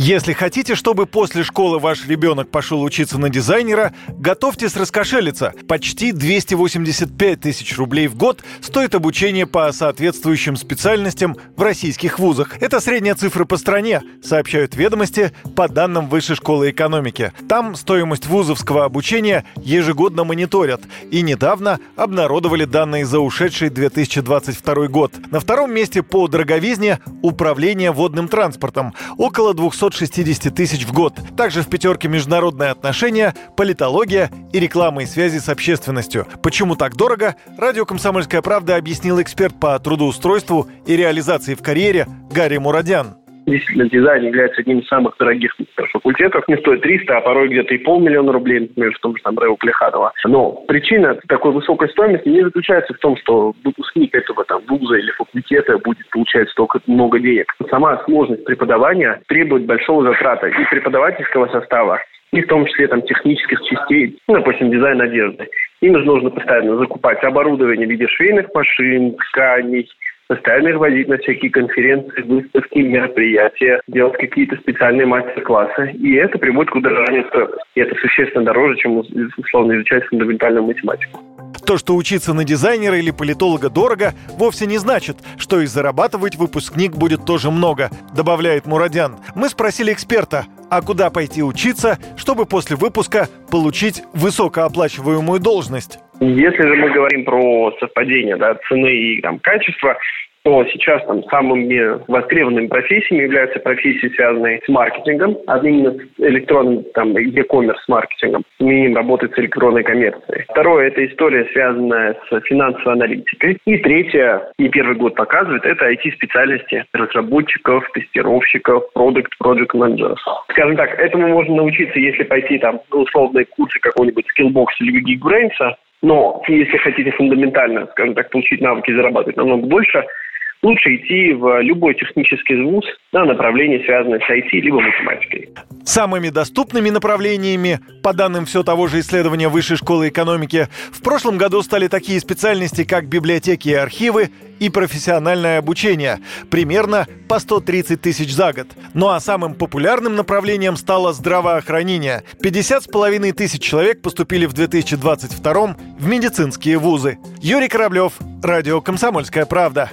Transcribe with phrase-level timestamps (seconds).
[0.00, 5.52] Если хотите, чтобы после школы ваш ребенок пошел учиться на дизайнера, готовьтесь раскошелиться.
[5.66, 12.62] Почти 285 тысяч рублей в год стоит обучение по соответствующим специальностям в российских вузах.
[12.62, 17.32] Это средняя цифра по стране, сообщают ведомости по данным Высшей школы экономики.
[17.48, 20.80] Там стоимость вузовского обучения ежегодно мониторят.
[21.10, 25.12] И недавно обнародовали данные за ушедший 2022 год.
[25.32, 28.94] На втором месте по дороговизне управление водным транспортом.
[29.16, 31.18] Около 200 660 тысяч в год.
[31.36, 36.26] Также в пятерке международные отношения, политология и реклама и связи с общественностью.
[36.42, 37.36] Почему так дорого?
[37.56, 43.16] Радио «Комсомольская правда» объяснил эксперт по трудоустройству и реализации в карьере Гарри Мурадян.
[43.48, 45.56] Действительно, дизайн является одним из самых дорогих
[45.92, 46.44] факультетов.
[46.48, 49.56] Не стоит 300, а порой где-то и полмиллиона рублей, например, в том же там Рэу
[49.56, 50.12] Плеханова.
[50.26, 55.10] Но причина такой высокой стоимости не заключается в том, что выпускник этого там вуза или
[55.12, 57.50] факультета будет получать столько много денег.
[57.70, 62.00] Сама сложность преподавания требует большого затрата и преподавательского состава,
[62.32, 65.48] и в том числе там технических частей, ну, допустим, дизайн одежды.
[65.80, 69.88] Им же нужно постоянно закупать оборудование в виде швейных машин, тканей,
[70.28, 75.92] постоянно их возить на всякие конференции, выставки, мероприятия, делать какие-то специальные мастер-классы.
[75.92, 77.58] И это приводит к удорожанию стоимости.
[77.74, 79.02] И это существенно дороже, чем
[79.36, 81.20] условно изучать фундаментальную математику.
[81.66, 86.92] То, что учиться на дизайнера или политолога дорого, вовсе не значит, что и зарабатывать выпускник
[86.92, 89.16] будет тоже много, добавляет Мурадян.
[89.34, 95.98] Мы спросили эксперта, а куда пойти учиться, чтобы после выпуска получить высокооплачиваемую должность.
[96.20, 99.96] Если же мы говорим про совпадение да, цены и там, качества,
[100.42, 106.84] то сейчас там самыми востребованными профессиями являются профессии, связанные с маркетингом, а именно с электронным,
[106.94, 108.44] там, e-commerce маркетингом.
[108.58, 110.44] Мы им работать с электронной коммерцией.
[110.48, 113.58] Второе– это история, связанная с финансовой аналитикой.
[113.66, 120.18] И третье, и первый год показывает, это IT-специальности разработчиков, тестировщиков, продукт, project менеджеров.
[120.50, 125.74] Скажем так, этому можно научиться, если пойти там на условные курсы какого-нибудь Skillbox или Geekbrains,
[126.02, 130.04] но если хотите фундаментально, скажем так, получить навыки зарабатывать намного больше–
[130.62, 135.50] лучше идти в любой технический вуз на направление, связанное с IT либо математикой.
[135.84, 141.62] Самыми доступными направлениями, по данным все того же исследования Высшей школы экономики, в прошлом году
[141.62, 146.18] стали такие специальности, как библиотеки и архивы и профессиональное обучение,
[146.50, 148.66] примерно по 130 тысяч за год.
[148.94, 152.24] Ну а самым популярным направлением стало здравоохранение.
[152.42, 157.18] 50 с половиной тысяч человек поступили в 2022 в медицинские вузы.
[157.40, 159.90] Юрий Кораблев, Радио «Комсомольская правда».